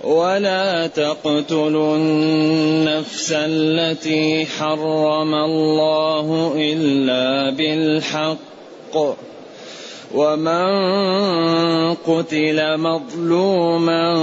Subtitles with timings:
[0.04, 9.16] ولا تقتلوا النفس التي حرم الله إلا بالحق.
[10.14, 10.64] ومن
[11.95, 14.14] قتل مظلوما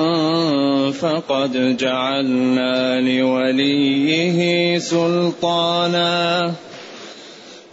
[0.91, 6.53] فقد جعلنا لوليه سلطانا.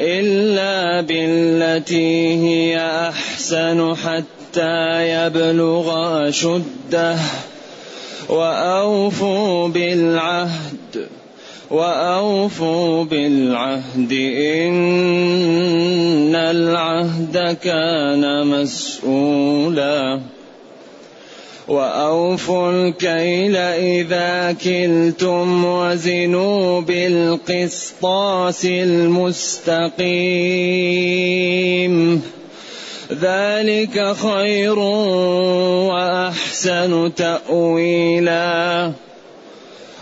[0.00, 5.88] إلا بالتي هي أحسن حتى يبلغ
[6.28, 7.16] أشده.
[8.28, 11.08] وأوفوا بالعهد
[11.70, 14.12] وأوفوا بالعهد.
[14.68, 20.20] إن العهد كان مسؤولا.
[21.68, 29.92] وأوفوا الكيل إذا كلتم وزنوا بالقسطاس المستقيم.
[33.12, 34.78] ذلك خير
[35.88, 38.92] وأحسن تأويلا.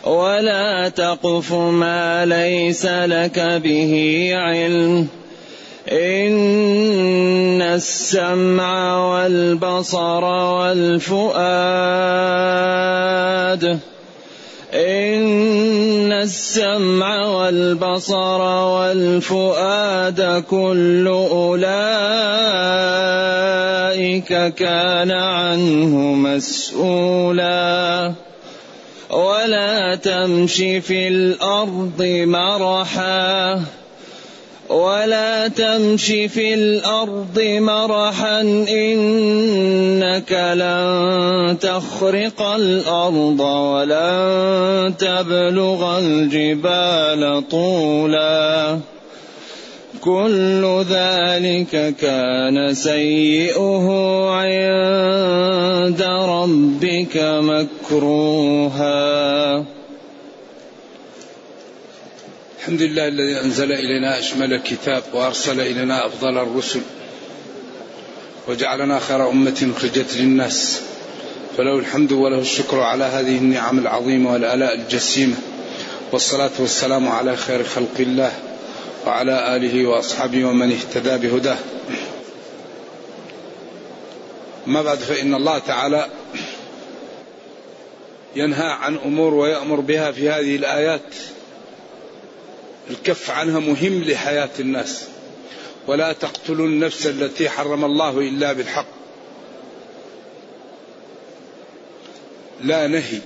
[0.04, 5.08] ولا تقف ما ليس لك به علم.
[5.92, 11.38] إن السمع والبصر والفؤاد
[14.74, 18.40] إن السمع والبصر
[18.76, 21.74] والفؤاد كل أولئك
[24.54, 28.12] كان عنه مسؤولا.
[29.10, 33.75] ولا تمش في الأرض مرحا.
[34.68, 48.78] ولا تمش في الأرض مرحا إنك لن تخرق الأرض ولن تبلغ الجبال طولا.
[50.00, 53.86] كل ذلك كان سيئه
[54.30, 58.96] عند ربك مكروها.
[62.66, 66.80] الحمد لله الذي أنزل إلينا أشمل الكتاب وأرسل إلينا أفضل الرسل
[68.48, 70.82] وجعلنا خير أمة أخرجت للناس.
[71.56, 75.34] فله الحمد وله الشكر على هذه النعم العظيمة والآلاء الجسيمة.
[76.12, 78.32] والصلاة والسلام على خير خلق الله
[79.06, 81.58] وعلى آله وأصحابه ومن اهتدى بهداه.
[84.66, 86.08] ما بعد فإن الله تعالى
[88.36, 91.35] ينهى عن أمور ويأمر بها في هذه الآيات.
[92.90, 95.08] الكف عنها مهم لحياة الناس.
[95.86, 98.86] ولا تقتلوا النفس التي حرم الله إلا بالحق.
[102.62, 103.20] لا نهي.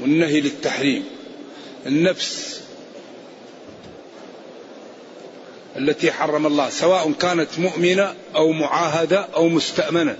[0.00, 1.04] والنهي للتحريم.
[1.86, 2.60] النفس
[5.76, 10.16] التي حرم الله سواء كانت مؤمنة أو معاهدة أو مستأمنة.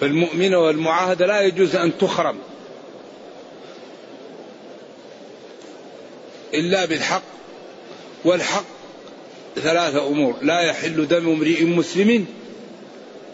[0.00, 2.38] فالمؤمنة والمعاهدة لا يجوز أن تخرم.
[6.54, 7.22] إلا بالحق
[8.24, 8.64] والحق
[9.56, 10.34] ثلاثة أمور.
[10.42, 12.26] لا يحل دم امرئ مسلم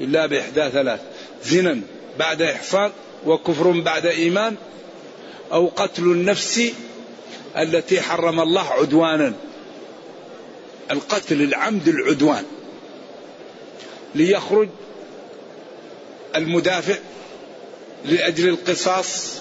[0.00, 1.00] إلا بإحدى ثلاث
[1.44, 1.80] زنا
[2.18, 2.90] بعد إحصان
[3.26, 4.56] وكفر بعد إيمان
[5.52, 6.72] أو قتل النفس
[7.56, 9.32] التي حرم الله عدوانا.
[10.90, 12.44] القتل العمد العدوان.
[14.14, 14.68] ليخرج
[16.36, 16.98] المدافع
[18.04, 19.40] لأجل القصاص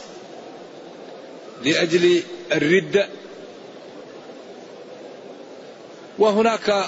[1.64, 3.08] لأجل الردة
[6.20, 6.86] وهناك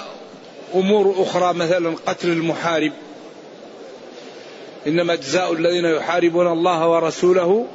[0.74, 2.92] أمور أخرى مثلا قتل المحارب.
[4.86, 7.66] إنما جزاء الذين يحاربون الله ورسوله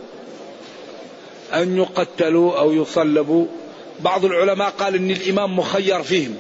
[1.54, 3.46] أن يقتلوا أو يصلبوا.
[4.00, 6.36] بعض العلماء قال إن الإمام مخير فيهم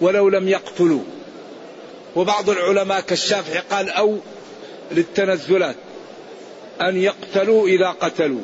[0.00, 1.02] ولو لم يقتلوا.
[2.16, 4.18] وبعض العلماء كالشافعي قال أو
[4.92, 5.76] للتنزلات
[6.80, 8.40] أن يقتلوا إذا قتلوا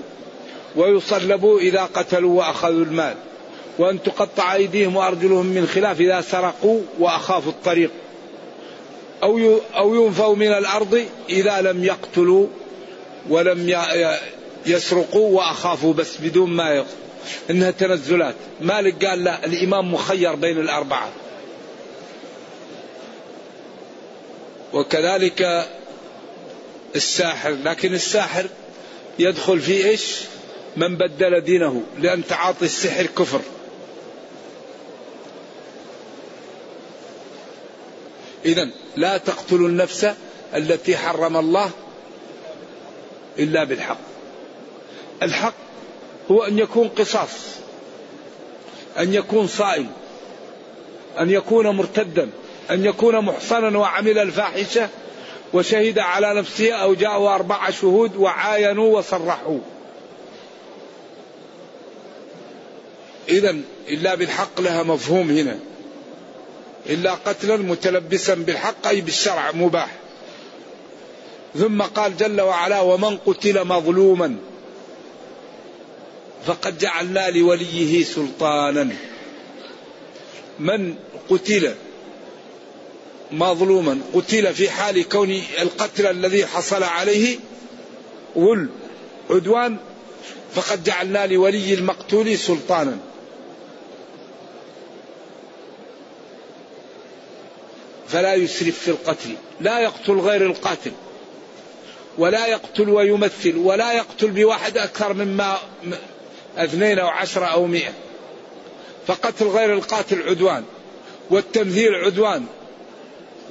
[0.77, 3.17] ويصلبوا إذا قتلوا وأخذوا المال.
[3.79, 7.91] وأن تقطع أيديهم وأرجلهم من خلاف إذا سرقوا وأخافوا الطريق.
[9.23, 12.47] أو أو ينفوا من الأرض إذا لم يقتلوا
[13.29, 13.85] ولم
[14.67, 17.01] يسرقوا وأخافوا بس بدون ما يقتلوا
[17.51, 18.35] إنها تنزلات.
[18.61, 21.09] مالك قال لا الإمام مخير بين الأربعة.
[24.73, 25.69] وكذلك
[26.97, 28.47] الساحر لكن الساحر
[29.19, 30.17] يدخل في إيش؟
[30.77, 33.41] من بدل دينه لأن تعاطي السحر كفر.
[38.45, 40.07] إذا لا تقتلوا النفس
[40.55, 41.71] التي حرم الله
[43.39, 43.99] إلا بالحق.
[45.23, 45.55] الحق
[46.31, 47.31] هو أن يكون قصاص
[48.99, 49.89] أن يكون صائم
[51.19, 52.31] أن يكون مرتدا
[52.71, 54.89] أن يكون محصنا وعمل الفاحشة
[55.53, 59.59] وشهد على نفسه أو جاءوا أربعة شهود وعاينوا وصرحوا.
[63.29, 63.57] إذا
[63.89, 65.59] إلا بالحق لها مفهوم هنا.
[66.87, 69.91] إلا قتلا متلبسا بالحق أي بالشرع مباح.
[71.59, 74.37] ثم قال جل وعلا ومن قتل مظلوما
[76.47, 78.89] فقد جعلنا لوليه سلطانا.
[80.59, 80.95] من
[81.31, 81.75] قتل
[83.33, 87.39] مظلوما قتل في حال كون القتل الذي حصل عليه
[88.37, 88.69] غل
[89.31, 89.77] عدوان
[90.55, 92.99] فقد جعلنا لولي المقتول سلطانا.
[98.13, 100.93] فلا يسرف في القتل لا يقتل غير القاتل
[102.19, 105.59] ولا يقتل ويمثل ولا يقتل بواحد أكثر مما
[106.57, 107.93] اثنين أو عشرة أو مئة.
[109.07, 110.65] فقتل غير القاتل عدوان
[111.31, 112.47] والتمثيل عدوان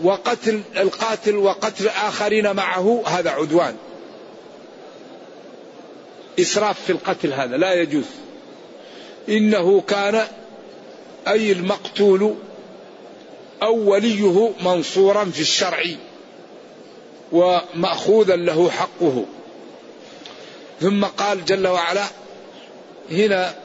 [0.03, 3.75] وقتل القاتل وقتل آخرين معه هذا عدوان.
[6.39, 8.05] إسراف في القتل هذا لا يجوز.
[9.29, 10.27] إنه كان
[11.27, 12.35] أي المقتول
[13.63, 15.83] أو وليه منصورا في الشرع
[17.31, 19.25] ومأخوذا له حقه.
[20.81, 22.05] ثم قال جل وعلا
[23.11, 23.55] هنا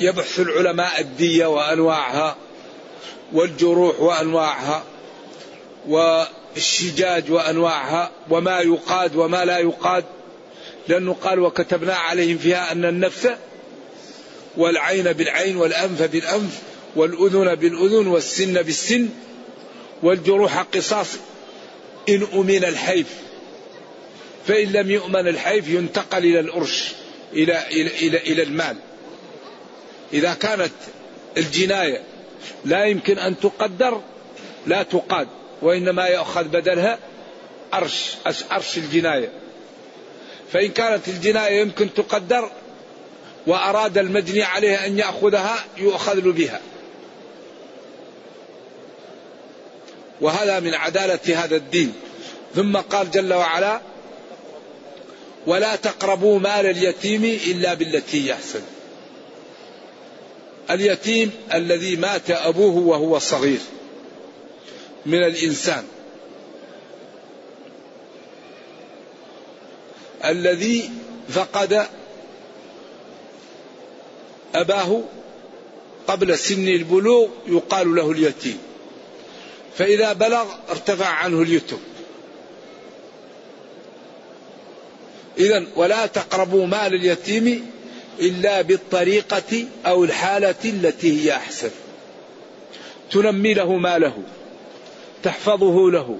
[0.00, 2.36] يبحث العلماء الدية وأنواعها
[3.32, 4.84] والجروح وأنواعها
[5.88, 10.04] والشجاج وأنواعها وما يقاد وما لا يقاد
[10.88, 13.28] لأنه قال وكتبنا عليهم فيها أن النفس
[14.56, 16.58] والعين بالعين والأنف بالأنف
[16.96, 19.08] والأذن بالأذن والسن بالسن
[20.02, 21.08] والجروح قصاص
[22.08, 23.06] إن أمن الحيف.
[24.46, 26.92] فإن لم يؤمن الحيف ينتقل إلى الأرش
[27.32, 28.76] إلى إلى إلى, إلى المال.
[30.12, 30.72] إذا كانت
[31.36, 32.02] الجناية
[32.64, 34.00] لا يمكن أن تقدر
[34.66, 35.28] لا تقاد
[35.62, 36.98] وإنما يؤخذ بدلها
[37.74, 38.14] أرش
[38.52, 39.32] أرش الجناية.
[40.52, 42.50] فإن كانت الجناية يمكن تقدر
[43.46, 46.60] وأراد المجني عليه أن يأخذها يؤخذ بها.
[50.20, 51.92] وهذا من عدالة هذا الدين.
[52.54, 53.80] ثم قال جل وعلا
[55.46, 58.62] ولا تقربوا مال اليتيم إلا بالتي يحسن.
[60.70, 63.60] اليتيم الذي مات أبوه وهو صغير
[65.06, 65.84] من الإنسان.
[70.24, 70.90] الذي
[71.28, 71.86] فقد
[74.54, 75.02] أباه
[76.08, 78.58] قبل سن البلوغ يقال له اليتيم.
[79.76, 81.78] فإذا بلغ ارتفع عنه اليتم
[85.38, 87.70] إذا ولا تقربوا مال اليتيم
[88.20, 91.70] إلا بالطريقة أو الحالة التي هي أحسن.
[93.10, 94.22] تنمي له ماله
[95.22, 96.18] تحفظه له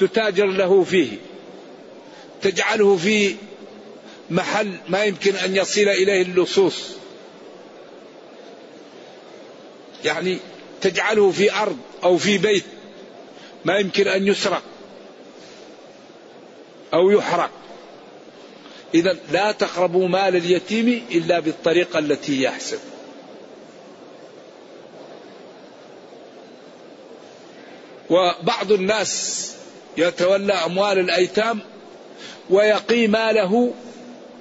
[0.00, 1.08] تتاجر له فيه
[2.42, 3.34] تجعله في
[4.30, 6.98] محل ما يمكن أن يصل إليه اللصوص.
[10.04, 10.38] يعني
[10.80, 12.64] تجعله في أرض أو في بيت
[13.64, 14.62] ما يمكن أن يسرق
[16.94, 17.50] أو يحرق.
[18.94, 22.78] إذا لا تقربوا مال اليتيم إلا بالطريقة التي هي أحسن
[28.10, 29.52] وبعض الناس
[29.96, 31.58] يتولى أموال الأيتام
[32.50, 33.74] ويقي ماله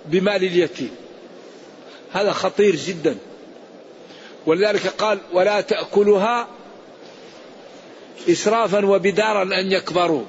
[0.06, 0.96] بمال اليتيم.
[2.14, 3.18] هذا خطير جدا.
[4.48, 6.48] ولذلك قال ولا تأكلها
[8.30, 10.24] إسرافا وبدارا أن يكبروا.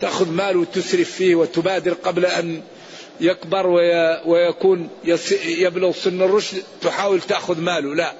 [0.00, 2.62] تأخذ مال وتسرف فيه وتبادر قبل أن
[3.20, 3.66] يكبر
[4.26, 4.88] ويكون
[5.44, 7.94] يبلغ سن الرشد تحاول تأخذ ماله.
[7.94, 8.12] لا.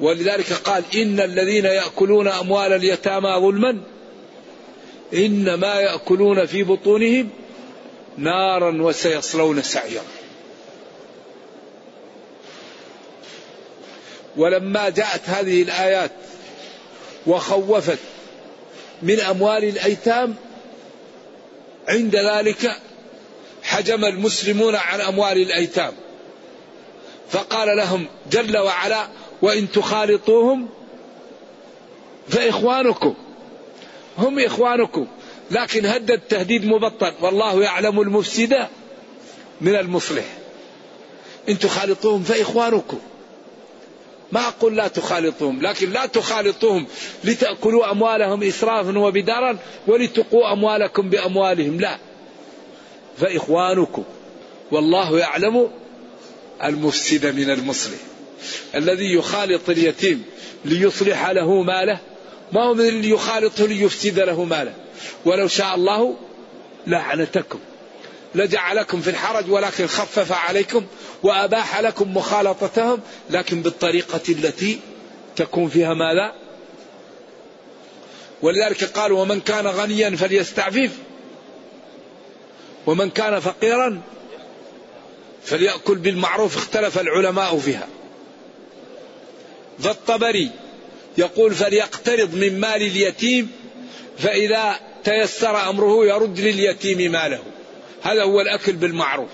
[0.00, 3.78] ولذلك قال إن الذين يأكلون أموال اليتامى ظلما
[5.14, 7.28] إنما يأكلون في بطونهم
[8.18, 10.15] نارا وسيصلون سعيرا.
[14.36, 16.10] ولما جاءت هذه الآيات
[17.26, 17.98] وخوفت
[19.02, 20.34] من أموال الأيتام
[21.88, 22.76] عند ذلك
[23.62, 25.92] حجم المسلمون عن أموال الأيتام.
[27.30, 29.08] فقال لهم جل وعلا
[29.42, 30.68] وإن تخالطوهم
[32.28, 33.14] فإخوانكم
[34.18, 35.06] هم إخوانكم.
[35.50, 38.66] لكن هدد تهديد مبطن والله يعلم المفسد
[39.60, 40.24] من المصلح.
[41.48, 42.98] إن تخالطوهم فإخوانكم.
[44.32, 46.86] ما أقول لا تخالطوهم لكن لا تخالطوهم
[47.24, 51.98] لتأكلوا أموالهم إسرافا وبدارا ولتقوا أموالكم بأموالهم لا.
[53.18, 54.04] فإخوانكم
[54.72, 55.70] والله يعلم
[56.64, 57.98] المفسد من المصلح.
[58.74, 60.24] الذي يخالط اليتيم
[60.64, 61.98] ليصلح له ماله
[62.52, 64.74] ما هو من اللي يخالطه ليفسد له ماله.
[65.24, 66.16] ولو شاء الله
[66.86, 67.58] لعنتكم.
[68.36, 70.86] لجعلكم في الحرج ولكن خفف عليكم
[71.22, 73.00] وأباح لكم مخالطتهم.
[73.30, 74.80] لكن بالطريقة التي
[75.36, 76.32] تكون فيها ماذا؟
[78.42, 80.90] ولذلك قال ومن كان غنيا فليستعفف
[82.86, 84.00] ومن كان فقيرا
[85.44, 86.56] فليأكل بالمعروف.
[86.56, 87.88] اختلف العلماء فيها.
[89.80, 90.50] ذا الطبري
[91.18, 93.50] يقول فليقترض من مال اليتيم
[94.18, 97.42] فإذا تيسر أمره يرد لليتيم ماله.
[98.06, 99.30] هذا هو الأكل بالمعروف.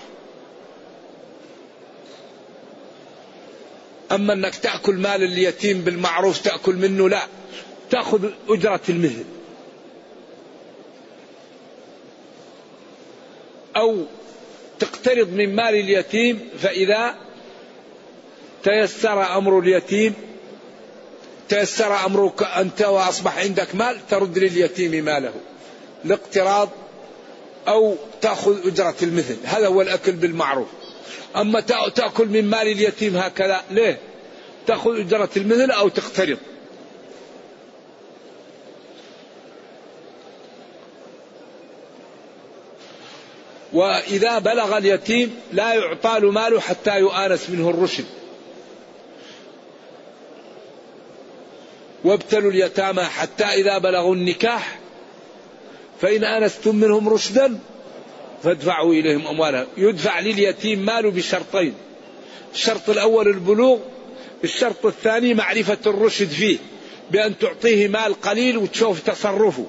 [4.11, 7.21] أما أنك تأكل مال اليتيم بالمعروف تأكل منه لا.
[7.89, 9.25] تأخذ أجرة المثل
[13.75, 14.05] أو
[14.79, 17.15] تقترض من مال اليتيم فإذا
[18.63, 20.13] تيسر أمر اليتيم
[21.49, 25.33] تيسر أمرك أنت وأصبح عندك مال ترد لليتيم ماله.
[26.05, 26.69] الاقتراض
[27.67, 29.37] أو تأخذ أجرة المثل.
[29.43, 30.67] هذا هو الأكل بالمعروف.
[31.35, 31.59] أما
[31.95, 33.99] تأكل من مال اليتيم هكذا ليه؟
[34.67, 36.37] تأخذ أجرة المثل أو تقترض.
[43.73, 48.05] وإذا بلغ اليتيم لا يعطى له ماله حتى يؤانس منه الرشد.
[52.03, 54.79] وابتلوا اليتامى حتى إذا بلغوا النكاح
[56.03, 57.59] فإن آنستم منهم رشدا
[58.43, 61.73] فادفعوا إليهم أموالهم يدفع لليتيم ماله بشرطين.
[62.53, 63.79] الشرط الأول البلوغ
[64.43, 66.57] الشرط الثاني معرفة الرشد فيه
[67.11, 69.65] بأن تعطيه مال قليل وتشوف تصرفه.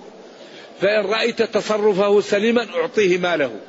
[0.81, 3.61] فإن رأيت تصرفه سليما أعطيه ماله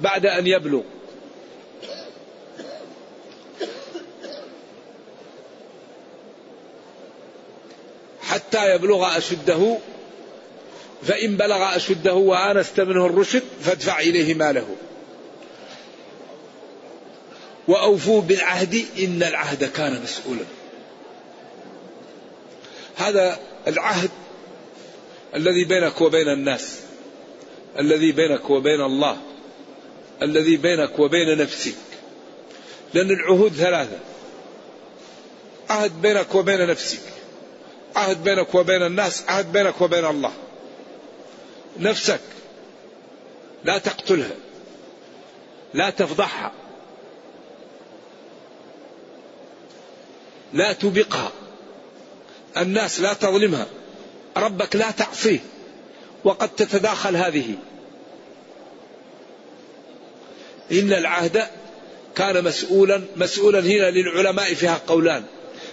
[0.00, 0.82] بعد أن يبلغ.
[8.22, 9.78] حتى يبلغ أشده
[11.04, 14.76] فإن بلغ أشده وآنست منه الرشد فادفع إليه ماله.
[17.68, 20.44] وأوفوا بالعهد إن العهد كان مسؤولا.
[22.96, 24.10] هذا العهد
[25.34, 26.78] الذي بينك وبين الناس
[27.78, 29.16] الذي بينك وبين الله
[30.22, 31.74] الذي بينك وبين نفسك
[32.94, 33.98] لأن العهود ثلاثة.
[35.70, 37.00] عهد بينك وبين نفسك
[37.96, 40.32] عهد بينك وبين الناس عهد بينك وبين الله.
[41.78, 42.20] نفسك.
[43.64, 44.36] لا تقتلها.
[45.74, 46.52] لا تفضحها.
[50.52, 51.32] لا تبقها.
[52.56, 53.66] الناس لا تظلمها.
[54.36, 55.38] ربك لا تعصيه.
[56.24, 57.54] وقد تتداخل هذه.
[60.72, 61.46] إن العهد
[62.16, 65.24] كان مسؤولا مسؤولا هنا للعلماء فيها قولان.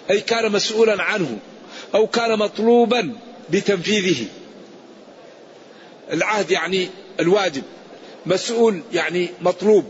[0.10, 1.38] أي كان مسؤولا عنه
[1.96, 3.14] أو كان مطلوبا
[3.50, 4.26] بتنفيذه.
[6.12, 6.90] العهد يعني
[7.20, 7.64] الواجب
[8.26, 9.86] مسؤول يعني مطلوب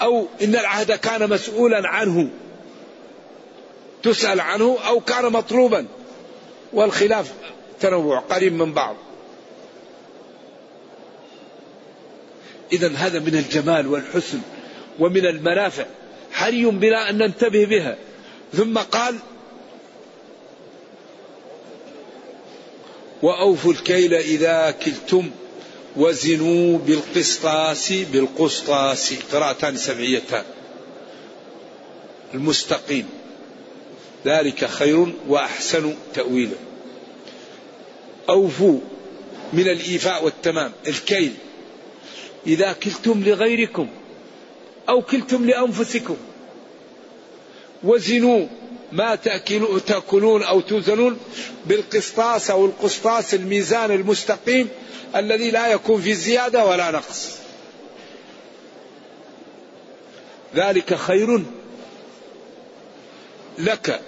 [0.00, 2.30] أو إن العهد كان مسؤولا عنه
[4.02, 5.86] تسأل عنه أو كان مطلوبا
[6.72, 7.32] والخلاف
[7.80, 8.96] تنوع قريب من بعض.
[12.72, 14.40] إذا هذا من الجمال والحسن
[14.98, 15.86] ومن المنافع
[16.32, 17.96] حري بنا أن ننتبه بها.
[18.52, 19.18] ثم قال
[23.22, 25.30] وأوفوا الكيل إذا كلتم
[25.96, 29.14] وزنوا بالقسطاس بالقسطاس.
[29.32, 30.44] قراءتان سبعيتان
[32.34, 33.08] المستقيم.
[34.26, 36.56] ذلك خير وأحسن تأويلا
[38.28, 38.80] أوفوا
[39.52, 40.72] من الإيفاء والتمام.
[40.86, 41.32] الكيل.
[42.46, 43.88] إذا كلتم لغيركم
[44.88, 46.16] أو كلتم لأنفسكم
[47.84, 48.46] وزنوا
[48.92, 49.14] ما
[49.86, 51.18] تأكلون أو توزنون
[51.66, 54.68] بالقسطاس أو القسطاس الميزان المستقيم
[55.16, 57.38] الذي لا يكون في زيادة ولا نقص.
[60.54, 61.42] ذلك خير
[63.58, 64.00] لك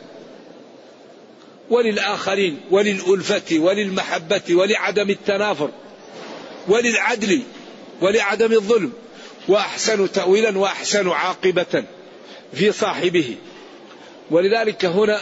[1.71, 5.71] وللآخرين وللألفة وللمحبة ولعدم التنافر
[6.69, 7.43] وللعدل
[8.01, 8.93] ولعدم الظلم
[9.49, 11.85] وأحسن تأويلا وأحسن عاقبة
[12.55, 13.37] في صاحبه.
[14.31, 15.21] ولذلك هنا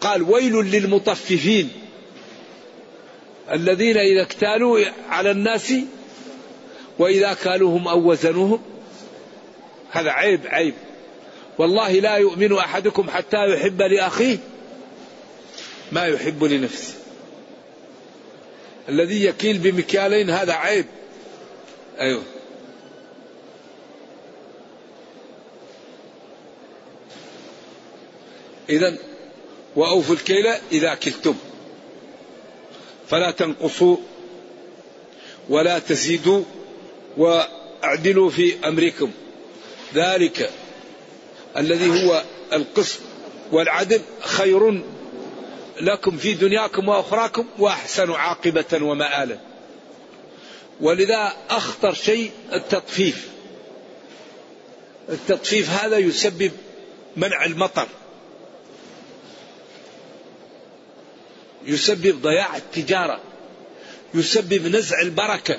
[0.00, 1.70] قال ويل للمطففين
[3.52, 5.74] الذين إذا اكتالوا على الناس
[6.98, 8.60] وإذا كالوهم أو وزنوهم.
[9.90, 10.74] هذا عيب عيب.
[11.58, 14.38] والله لا يؤمن أحدكم حتى يحب لأخيه
[15.92, 16.94] ما يحب لنفسه.
[18.88, 20.86] الذي يكيل بمكيالين هذا عيب.
[22.00, 22.22] أيوه.
[28.68, 28.96] إذا
[29.76, 31.34] وأوفوا الكيل إذا كلتم
[33.08, 33.96] فلا تنقصوا
[35.48, 36.42] ولا تزيدوا
[37.16, 39.10] وأعدلوا في أمركم
[39.94, 40.50] ذلك
[41.56, 42.22] الذي هو
[42.52, 43.00] القسط
[43.52, 44.82] والعدل خير
[45.80, 49.38] لكم في دنياكم وأخراكم وأحسن عاقبة ومآلا.
[50.80, 53.28] ولذا أخطر شيء التطفيف.
[55.08, 56.52] التطفيف هذا يسبب
[57.16, 57.86] منع المطر.
[61.68, 63.20] يسبب ضياع التجارة.
[64.14, 65.58] يسبب نزع البركة.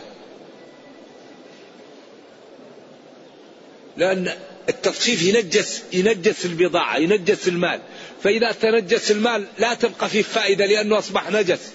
[3.98, 4.34] لأن
[4.70, 7.82] التطفيف ينجس ينجس البضاعة ينجس المال
[8.24, 11.72] فإذا تنجس المال لا تبقى فيه فائدة لأنه أصبح نجس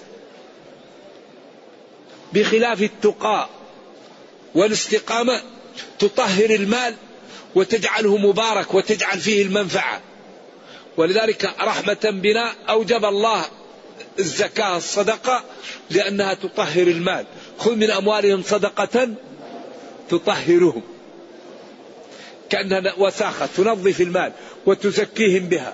[2.33, 3.49] بخلاف التقاء
[4.55, 5.41] والاستقامة
[5.99, 6.95] تطهر المال
[7.55, 10.01] وتجعله مبارك وتجعل فيه المنفعة
[10.97, 13.45] ولذلك رحمة بنا أوجب الله
[14.19, 15.43] الزكاة الصدقة
[15.89, 17.25] لأنها تطهر المال.
[17.57, 19.09] خذ من أموالهم صدقة
[20.09, 20.81] تطهرهم.
[22.49, 24.31] كأنها وساخة تنظف المال
[24.65, 25.73] وتزكيهم بها.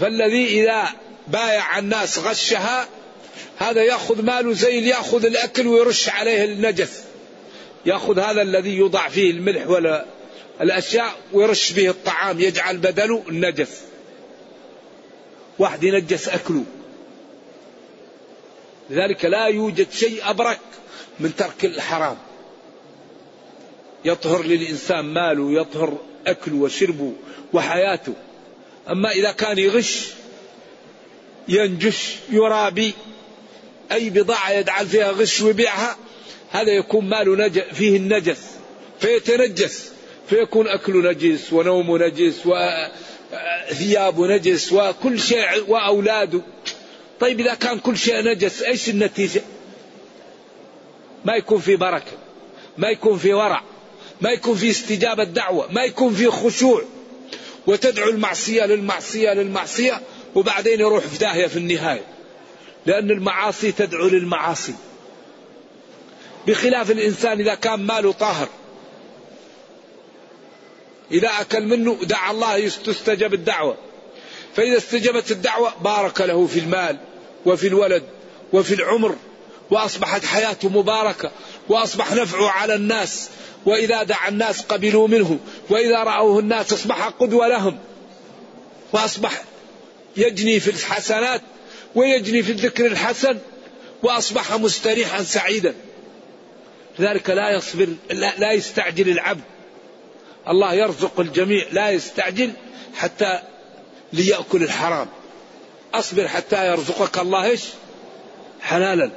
[0.00, 0.88] فالذي إذا
[1.28, 2.88] بايع الناس غشها
[3.58, 7.02] هذا يأخذ ماله زي اللي يأخذ الأكل ويرش عليه النجس
[7.86, 10.04] يأخذ هذا الذي يوضع فيه الملح ولا
[10.60, 13.80] الأشياء ويرش به الطعام يجعل بدله النجس
[15.58, 16.64] واحد ينجس أكله.
[18.90, 20.60] لذلك لا يوجد شيء أبرك
[21.20, 22.16] من ترك الحرام.
[24.04, 27.12] يطهر للإنسان ماله يطهر أكله وشربه
[27.52, 28.14] وحياته.
[28.90, 30.06] أما إذا كان يغش
[31.48, 32.92] ينجش يرابي
[33.92, 35.96] أي بضاعة يجعل فيها غش ويبيعها
[36.50, 38.40] هذا يكون ماله فيه النجس
[39.00, 39.92] فيتنجس
[40.28, 42.46] فيكون أكله نجس ونومه نجس
[43.70, 46.40] وثيابه نجس وكل شيء وأولاده
[47.20, 49.42] طيب إذا كان كل شيء نجس إيش النتيجة؟
[51.24, 52.12] ما يكون في بركة
[52.78, 53.62] ما يكون في ورع
[54.20, 56.82] ما يكون في استجابة دعوة ما يكون في خشوع.
[57.66, 60.00] وتدعو المعصية للمعصية للمعصية
[60.34, 62.04] وبعدين يروح في داهية في النهاية.
[62.86, 64.74] لأن المعاصي تدعو للمعاصي.
[66.46, 68.48] بخلاف الإنسان إذا كان ماله طاهر
[71.12, 73.76] إذا أكل منه دعا الله تستجب الدعوة.
[74.56, 76.96] فإذا استجبت الدعوة بارك له في المال
[77.46, 78.02] وفي الولد
[78.52, 79.16] وفي العمر
[79.70, 81.30] وأصبحت حياته مباركة
[81.68, 83.28] وأصبح نفعه على الناس.
[83.66, 85.38] وإذا دعا الناس قبلوا منه
[85.70, 87.78] وإذا رأوه الناس أصبح قدوة لهم.
[88.92, 89.42] وأصبح
[90.16, 91.42] يجني في الحسنات
[91.94, 93.38] ويجني في الذكر الحسن
[94.02, 95.74] وأصبح مستريحا سعيدا.
[96.98, 99.44] لذلك لا يصبر لا, لا يستعجل العبد.
[100.48, 102.52] الله يرزق الجميع لا يستعجل
[102.94, 103.42] حتى
[104.12, 105.08] ليأكل الحرام.
[105.94, 107.64] أصبر حتى يرزقك الله إيش؟
[108.60, 109.10] حلالا.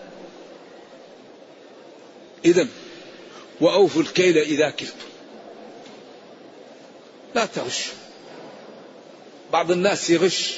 [2.46, 2.68] إذا
[3.62, 4.94] وأوفوا الكيل إذا كلتم.
[7.36, 7.86] لا تغش.
[9.54, 10.58] بعض الناس يغش.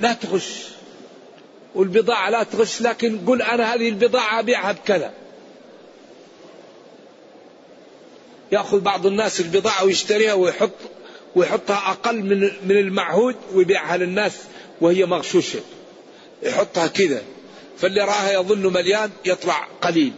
[0.00, 0.64] لا تغش.
[1.74, 5.23] والبضاعة لا تغش لكن قل أنا هذه البضاعة أبيعها بكذا.
[8.52, 10.70] يأخذ بعض الناس البضاعة ويشتريها ويحط
[11.36, 14.32] ويحطها أقل من من المعهود ويبيعها للناس
[14.80, 15.60] وهي مغشوشة.
[16.42, 17.22] يحطها كذا.
[17.78, 20.12] فاللي رآها يظن مليان يطلع قليل.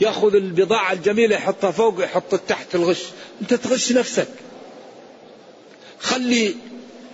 [0.00, 3.02] يأخذ البضاعة الجميلة يحطها فوق ويحط تحت الغش.
[3.42, 4.28] أنت تغش نفسك.
[6.00, 6.54] خلي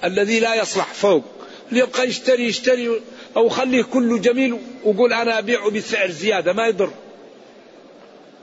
[0.05, 1.25] الذي لا يصلح فوق.
[1.69, 3.01] اللي يبقى يشتري يشتري
[3.37, 6.91] أو خليه كله جميل وقول أنا أبيعه بسعر زيادة ما يضر.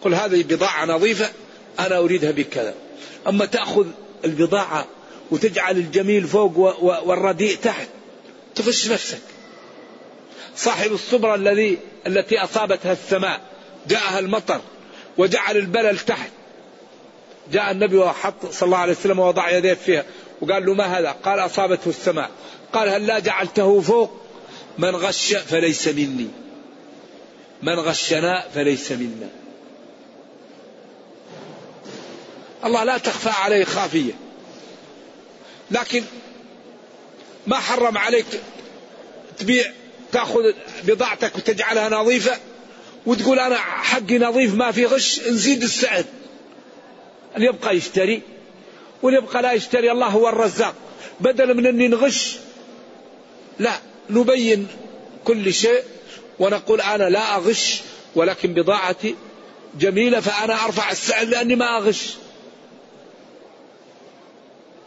[0.02, 1.30] قل هذه بضاعة نظيفة.
[1.80, 2.74] أنا أريدها بكذا.
[3.28, 3.88] أما تأخذ
[4.26, 4.88] البضاعة
[5.32, 7.88] وتجعل الجميل فوق والرديء تحت
[8.56, 9.22] تغش نفسك.
[10.56, 13.42] صاحب الصبرة الذي التي أصابتها السماء
[13.88, 14.62] جاءها المطر
[15.18, 16.32] وجعل البلل تحت.
[17.52, 20.06] جاء النبي وحط صلى الله عليه وسلم ووضع يديه فيها
[20.42, 22.32] وقال له ما هذا؟ قال أصابته السماء.
[22.74, 24.12] قال هل لا جعلته فوق؟
[24.78, 26.28] من غش فليس مني.
[27.64, 29.43] من غشنا فليس منا.
[32.66, 34.14] الله لا تخفى عليه خافية.
[35.72, 36.04] لكن
[37.48, 38.26] ما حرم عليك
[39.40, 39.72] تبيع
[40.12, 42.38] تأخذ بضاعتك وتجعلها نظيفة
[43.06, 46.04] وتقول أنا حقي نظيف ما في غش نزيد السعر.
[47.36, 48.22] اللي يبقى يشتري
[49.02, 50.76] واللي يبقى لا يشتري الله هو الرزاق.
[51.20, 52.36] بدل من أني نغش
[53.60, 53.74] لا
[54.10, 54.68] نبين
[55.24, 55.84] كل شيء
[56.40, 57.82] ونقول أنا لا أغش
[58.16, 59.16] ولكن بضاعتي
[59.80, 62.14] جميلة فأنا أرفع السعر لأني ما أغش.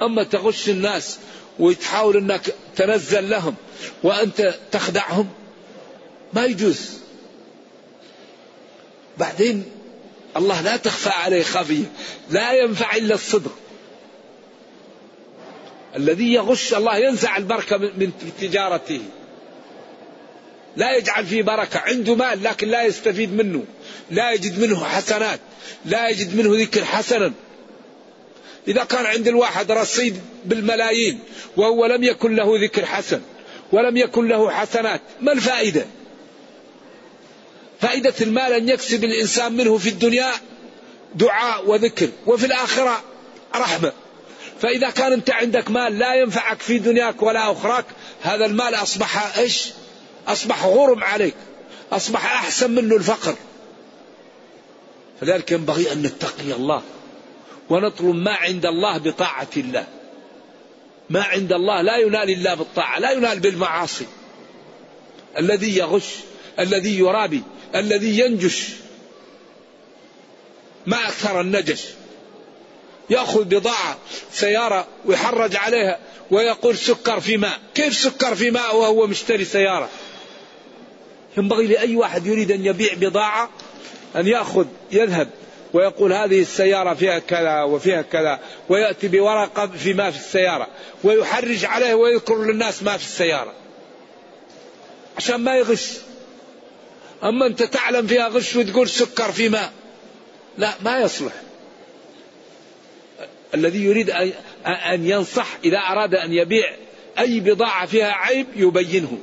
[0.03, 1.19] أما تغش الناس
[1.59, 3.55] وتحاول أنك تنزل لهم
[4.03, 5.29] وأنت تخدعهم
[6.33, 6.91] ما يجوز.
[9.19, 9.65] بعدين
[10.37, 11.85] الله لا تخفى عليه خافية
[12.31, 13.59] لا ينفع إلا الصدق.
[15.97, 19.01] الذي يغش الله ينزع البركة من تجارته.
[20.77, 23.65] لا يجعل فيه بركة عنده مال لكن لا يستفيد منه
[24.11, 25.41] لا يجد منه حسنات
[25.85, 27.33] لا يجد منه ذكر حسنا.
[28.69, 31.19] إذا كان عند الواحد رصيد بالملايين
[31.57, 33.21] وهو لم يكن له ذكر حسن
[33.73, 35.87] ولم يكن له حسنات ما الفائدة؟
[37.81, 40.33] فائدة المال أن يكسب الإنسان منه في الدنيا
[41.15, 43.03] دعاء وذكر وفي الآخرة
[43.55, 43.93] رحمة.
[44.61, 47.85] فإذا كان أنت عندك مال لا ينفعك في دنياك ولا أخراك
[48.23, 49.71] هذا المال أصبح إيش؟
[50.29, 51.35] أصبح غرم عليك
[51.93, 53.35] أصبح أحسن منه الفقر.
[55.21, 56.83] فذلك ينبغي أن نتقي الله.
[57.71, 59.87] ونطلب ما عند الله بطاعة الله.
[61.11, 64.07] ما عند الله لا ينال إلا بالطاعة لا ينال بالمعاصي.
[65.39, 66.15] الذي يغش
[66.59, 67.43] الذي يرابي
[67.75, 68.69] الذي ينجش.
[70.87, 71.85] ما أكثر النجش.
[73.11, 73.99] يأخذ بضاعة
[74.33, 75.99] سيارة ويحرج عليها
[76.31, 77.61] ويقول سكر في ماء.
[77.75, 79.89] كيف سكر في ماء وهو مشتري سيارة؟
[81.37, 83.51] ينبغي لأي واحد يريد أن يبيع بضاعة
[84.17, 85.29] أن يأخذ يذهب.
[85.77, 90.69] ويقول هذه السيارة فيها كذا وفيها كذا ويأتي بورقة في ما في السيارة
[91.05, 93.53] ويحرج عليه ويذكر للناس ما في السيارة.
[95.17, 95.93] عشان ما يغش.
[97.25, 99.73] أما أنت تعلم فيها غش وتقول سكر في ماء
[100.59, 101.33] لا ما يصلح.
[103.55, 104.11] الذي يريد
[104.67, 106.75] أن ينصح إذا أراد أن يبيع
[107.19, 109.19] أي بضاعة فيها عيب يبينه.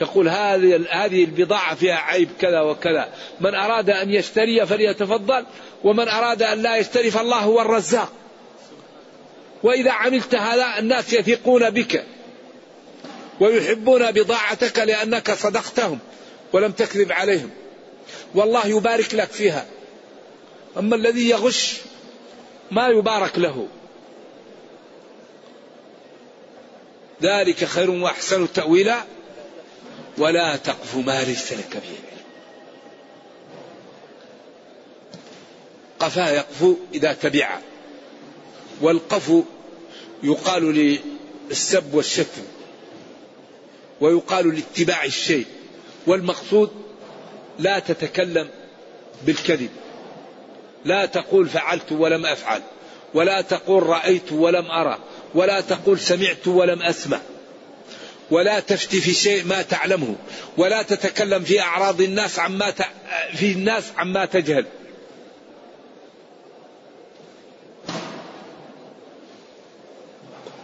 [0.00, 3.08] يقول هذه هذه البضاعة فيها عيب كذا وكذا.
[3.40, 5.46] من أراد أن يشتري فليتفضل
[5.84, 8.12] ومن أراد أن لا يشتري فالله هو الرزاق.
[9.62, 12.04] وإذا عملت هذا الناس يثقون بك
[13.40, 15.98] ويحبون بضاعتك لأنك صدقتهم
[16.52, 17.50] ولم تكذب عليهم.
[18.34, 19.66] والله يبارك لك فيها.
[20.78, 21.76] أما الذي يغش
[22.70, 23.68] ما يبارك له.
[27.22, 28.96] ذلك خير وأحسن تأويلا.
[30.18, 31.98] ولا تقف ما ليس لك به
[36.00, 37.58] قفا يقفو إذا تبع.
[38.80, 39.42] والقفو
[40.22, 40.98] يقال
[41.50, 42.42] للسب والشتم.
[44.00, 45.46] ويقال لاتباع الشيء.
[46.06, 46.70] والمقصود
[47.58, 48.48] لا تتكلم
[49.26, 49.70] بالكذب.
[50.84, 52.62] لا تقول فعلت ولم أفعل.
[53.14, 54.98] ولا تقول رأيت ولم أرى.
[55.34, 57.20] ولا تقول سمعت ولم أسمع.
[58.30, 60.16] ولا تفتي في شيء ما تعلمه
[60.56, 62.82] ولا تتكلم في أعراض الناس عما ت...
[63.34, 64.66] في الناس عما تجهل.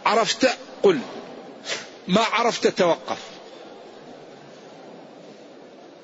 [0.06, 0.48] عرفت؟
[0.82, 0.98] قل.
[2.08, 3.18] ما عرفت توقف.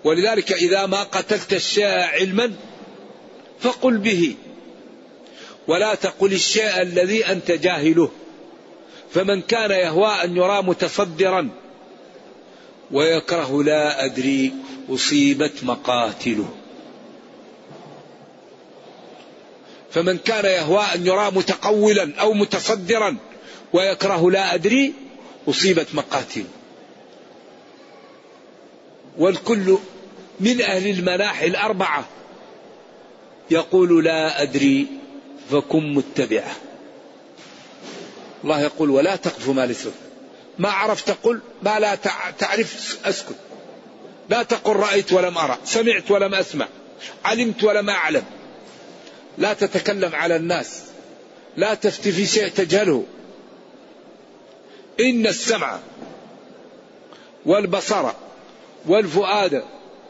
[0.04, 2.52] ولذلك إذا ما قتلت الشيء علما
[3.60, 4.34] فقل به.
[5.68, 8.10] ولا تقل الشيء الذي أنت جاهله.
[9.14, 11.48] فمن كان يهوى أن يرى متصدرا
[12.90, 14.52] ويكره لا أدري
[14.90, 16.48] أصيبت مقاتله.
[19.90, 23.16] فمن كان يهوى أن يرى متقولا أو متصدرا
[23.72, 24.94] ويكره لا أدري
[25.48, 26.44] أصيبت مقاتله.
[29.18, 29.78] والكل
[30.40, 32.04] من أهل المناحي الأربعة
[33.50, 34.86] يقول لا أدري
[35.50, 36.69] فكن متبعة.
[38.44, 39.88] الله يقول ولا تقف ما ليس
[40.59, 41.94] ما عرفت قل ما لا
[42.38, 43.35] تعرف أسكت.
[44.29, 46.68] لا تقل رأيت ولم أرى سمعت ولم أسمع
[47.24, 48.24] علمت ولم أعلم.
[49.38, 50.83] لا تتكلم على الناس.
[51.57, 53.05] لا تفتي في شيء تجهله.
[55.00, 55.79] إن السمع
[57.46, 58.11] والبصر
[58.87, 59.64] والفؤاد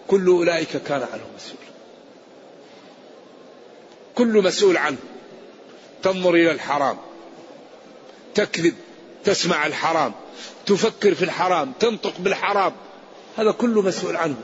[0.09, 1.65] كل أولئك كان عنه مسؤول.
[4.15, 4.97] كل مسؤول عنه.
[6.03, 6.97] تنظر إلى الحرام.
[8.35, 8.75] تكذب
[9.25, 10.13] تسمع الحرام
[10.67, 12.73] تفكر في الحرام تنطق بالحرام
[13.37, 14.37] هذا كله مسؤول عنه.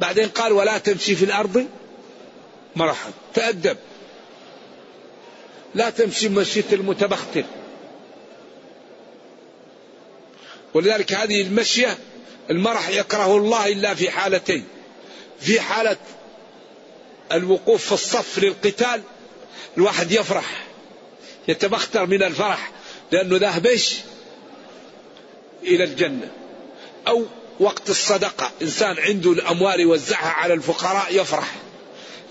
[0.00, 1.66] بعدين قال ولا تمشي في الأرض
[2.76, 3.10] مرحا.
[3.34, 3.76] تأدب.
[5.74, 7.44] لا تمشي مشية المتبختر.
[10.74, 11.98] ولذلك هذه المشية
[12.50, 14.64] المرح يكره الله إلا في حالتين.
[15.40, 15.96] في حالة
[17.32, 19.02] الوقوف في الصف للقتال
[19.76, 20.65] الواحد يفرح.
[21.48, 22.70] يتبختر من الفرح
[23.12, 23.94] لأنه ذهب إيش؟
[25.62, 26.28] إلى الجنة.
[27.08, 27.24] أو
[27.60, 31.54] وقت الصدقة إنسان عنده الأموال يوزعها على الفقراء يفرح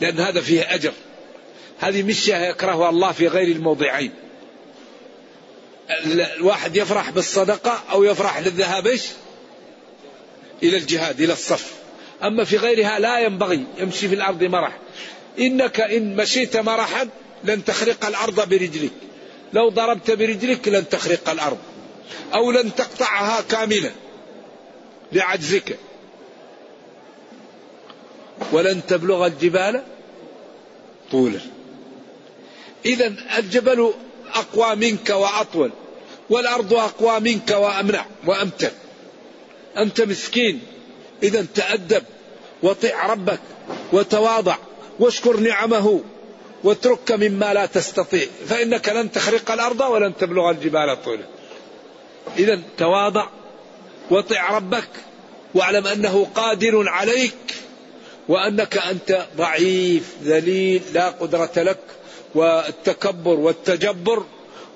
[0.02, 0.94] لأن هذا فيه أجر.
[1.80, 4.12] هذه مشية يكرهها الله في غير الموضعين.
[6.38, 9.04] الواحد يفرح بالصدقة أو يفرح للذهاب إيش؟
[10.64, 11.74] إلى الجهاد إلى الصف.
[12.24, 14.78] أما في غيرها لا ينبغي يمشي في الأرض مرح.
[15.40, 17.10] إنك إن مشيت مرحا
[17.46, 18.92] لن تخرق الأرض برجلك.
[19.54, 21.58] لو ضربت برجلك لن تخرق الأرض.
[22.34, 23.92] أو لن تقطعها كاملة.
[25.12, 25.78] لعجزك.
[28.52, 29.84] ولن تبلغ الجبال
[31.12, 31.40] طولا.
[32.86, 33.94] إذا الجبل
[34.34, 35.72] أقوى منك وأطول.
[36.30, 38.06] والأرض أقوى منك وأمنع.
[38.26, 38.72] وأمتن
[39.78, 40.62] أنت مسكين.
[41.24, 42.04] إذا تأدب.
[42.64, 43.40] وطع ربك.
[43.94, 44.58] وتواضع.
[45.00, 46.04] واشكر نعمه.
[46.64, 48.28] واترك مما لا تستطيع.
[48.48, 51.24] فإنك لن تخرق الأرض ولن تبلغ الجبال طولا.
[52.38, 53.28] إذا تواضع
[54.12, 54.90] وطع ربك
[55.54, 57.56] واعلم أنه قادر عليك
[58.28, 61.80] وأنك أنت ضعيف ذليل لا قدرة لك
[62.36, 64.26] والتكبر والتجبر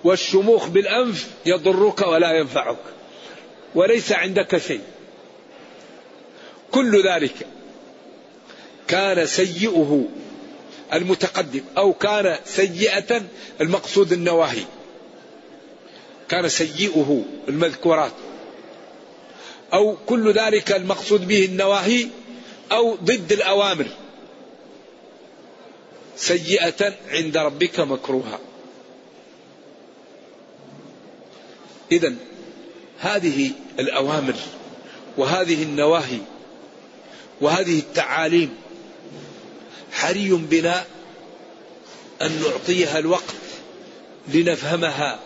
[0.04, 2.78] والشموخ بالأنف يضرك ولا ينفعك.
[3.76, 4.82] وليس عندك شيء.
[6.72, 7.48] كل ذلك
[8.88, 10.06] كان سيئه
[10.94, 13.22] المتقدم أو كان سيئة
[13.62, 14.64] المقصود النواهي.
[16.30, 18.12] كان سيئه المذكورات.
[19.74, 22.08] أو كل ذلك المقصود به النواهي
[22.72, 23.88] أو ضد الأوامر.
[26.16, 28.40] سيئة عند ربك مكروها.
[31.92, 32.16] إذا
[33.00, 34.36] هذه الأوامر
[35.18, 36.18] وهذه النواهي
[37.42, 38.56] وهذه التعاليم
[40.00, 40.86] حري بنا
[42.22, 43.36] أن نعطيها الوقت
[44.34, 45.20] لنفهمها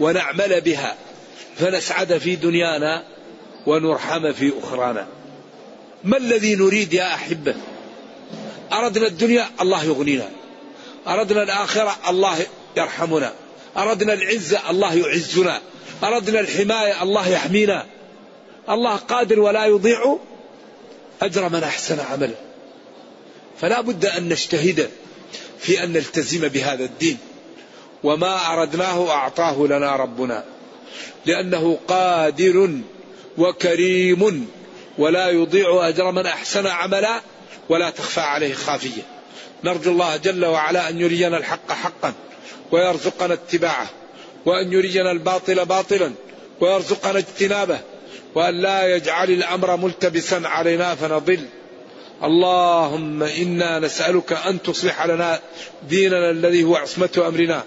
[0.00, 0.96] ونعمل بها
[1.58, 3.04] فنسعد في دنيانا
[3.66, 5.06] ونرحم في أخرانا.
[6.04, 7.54] ما الذي نريد يا أحبة؟
[8.72, 10.28] أردنا الدنيا الله يغنينا.
[11.06, 12.38] أردنا الآخرة الله
[12.76, 13.32] يرحمنا.
[13.76, 15.60] أردنا العزة الله يعزنا.
[16.04, 17.86] أردنا الحماية الله يحمينا.
[18.68, 20.18] الله قادر ولا يضيع
[21.22, 22.34] أجر من أحسن عملا
[23.60, 24.90] فلا بد أن نجتهد
[25.60, 27.18] في أن نلتزم بهذا الدين.
[28.02, 30.44] وما أردناه أعطاه لنا ربنا
[31.26, 32.70] لأنه قادر
[33.38, 34.48] وكريم
[34.98, 37.20] ولا يضيع أجر من أحسن عملا
[37.68, 39.02] ولا تخفى عليه خافية.
[39.64, 42.12] نرجو الله جل وعلا أن يرينا الحق حقا
[42.72, 43.86] ويرزقنا اتباعه
[44.46, 46.12] وأن يرينا الباطل باطلا
[46.60, 47.78] ويرزقنا اجتنابه
[48.34, 51.44] وأن لا يجعل الأمر ملتبسا علينا فنضل.
[52.22, 55.40] اللهم إنا نسألك أن تصلح لنا
[55.88, 57.64] ديننا الذي هو عصمة أمرنا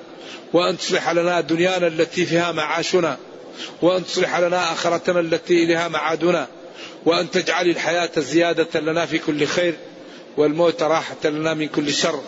[0.54, 3.18] وأن تصلح لنا دنيانا التي فيها معاشنا
[3.82, 6.48] وأن تصلح لنا آخرتنا التي إليها معادنا
[7.06, 9.76] وأن تجعل الحياة زيادة لنا في كل خير
[10.38, 12.22] والموت راحة لنا من كل شر.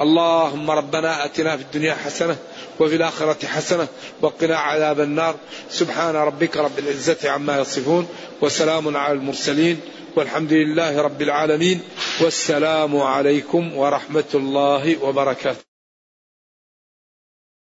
[0.00, 2.36] اللهم ربنا آتنا في الدنيا حسنة
[2.82, 3.86] وفي الآخرة حسنة.
[4.20, 5.34] وقنا عذاب النار.
[5.70, 8.08] سبحان ربك رب العزة عما يصفون.
[8.40, 9.80] وسلام على المرسلين.
[10.16, 11.80] والحمد لله رب العالمين.
[12.20, 15.71] والسلام عليكم ورحمة الله وبركاته.